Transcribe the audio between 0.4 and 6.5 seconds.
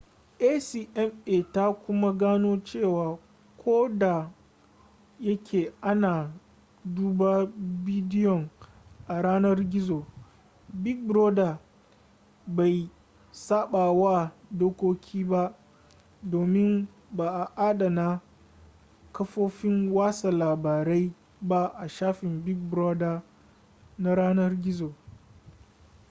acma ta kuma gano cewa ko da yake ana